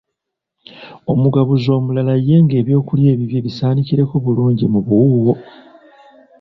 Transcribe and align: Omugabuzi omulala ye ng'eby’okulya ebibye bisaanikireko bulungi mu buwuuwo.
Omugabuzi 1.11 1.69
omulala 1.77 2.13
ye 2.27 2.35
ng'eby’okulya 2.43 3.09
ebibye 3.11 3.39
bisaanikireko 3.45 4.13
bulungi 4.23 4.65
mu 4.73 4.79
buwuuwo. 4.85 5.33